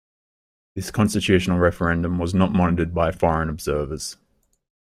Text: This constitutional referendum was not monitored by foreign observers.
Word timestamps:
This 0.73 0.89
constitutional 0.89 1.59
referendum 1.59 2.17
was 2.17 2.33
not 2.33 2.51
monitored 2.51 2.91
by 2.91 3.11
foreign 3.11 3.49
observers. 3.49 4.17